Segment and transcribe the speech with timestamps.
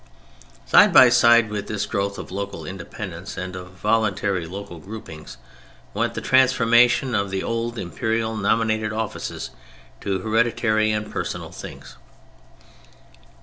[0.65, 5.37] Side by side with this growth of local independence and of voluntary local groupings,
[5.93, 9.51] went the transformation of the old imperial nominated offices
[9.97, 11.97] into hereditary and personal things.